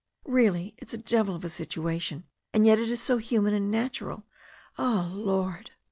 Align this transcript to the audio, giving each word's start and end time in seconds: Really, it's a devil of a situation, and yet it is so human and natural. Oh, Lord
Really, 0.25 0.73
it's 0.79 0.95
a 0.95 0.97
devil 0.97 1.35
of 1.35 1.45
a 1.45 1.49
situation, 1.49 2.23
and 2.55 2.65
yet 2.65 2.79
it 2.79 2.89
is 2.91 2.99
so 2.99 3.17
human 3.17 3.53
and 3.53 3.69
natural. 3.69 4.25
Oh, 4.79 5.11
Lord 5.13 5.69